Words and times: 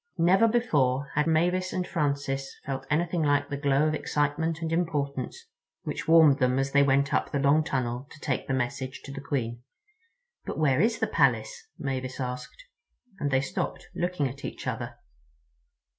Never 0.17 0.47
before 0.47 1.11
had 1.13 1.27
Mavis 1.27 1.71
and 1.71 1.85
Francis 1.85 2.55
felt 2.65 2.87
anything 2.89 3.21
like 3.21 3.49
the 3.51 3.55
glow 3.55 3.87
of 3.87 3.93
excitement 3.93 4.59
and 4.63 4.73
importance 4.73 5.45
which 5.83 6.07
warmed 6.07 6.39
them 6.39 6.57
as 6.57 6.71
they 6.71 6.81
went 6.81 7.13
up 7.13 7.29
the 7.31 7.37
long 7.37 7.63
tunnel 7.63 8.07
to 8.09 8.19
take 8.19 8.47
the 8.47 8.53
message 8.55 9.01
to 9.03 9.11
the 9.11 9.21
Queen. 9.21 9.61
"But 10.43 10.57
where 10.57 10.81
is 10.81 10.97
the 10.97 11.05
Palace?" 11.05 11.67
Mavis 11.77 12.17
said, 12.17 12.39
and 13.19 13.29
they 13.29 13.41
stopped, 13.41 13.89
looking 13.93 14.27
at 14.27 14.43
each 14.43 14.65
other. 14.65 14.95